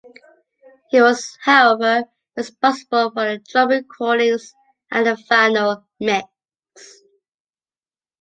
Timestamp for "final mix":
5.15-6.25